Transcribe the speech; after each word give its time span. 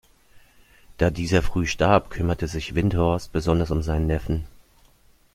Da 0.97 1.11
dieser 1.11 1.43
früh 1.43 1.67
starb, 1.67 2.09
kümmerte 2.09 2.47
sich 2.47 2.73
Windthorst 2.73 3.31
besonders 3.33 3.69
um 3.69 3.83
seinen 3.83 4.07
Neffen. 4.07 4.47